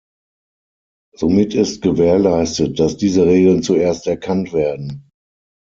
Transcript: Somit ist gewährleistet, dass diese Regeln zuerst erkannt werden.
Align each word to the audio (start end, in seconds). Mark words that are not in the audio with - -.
Somit 1.15 1.53
ist 1.53 1.83
gewährleistet, 1.83 2.79
dass 2.79 2.97
diese 2.97 3.27
Regeln 3.27 3.61
zuerst 3.61 4.07
erkannt 4.07 4.51
werden. 4.51 5.11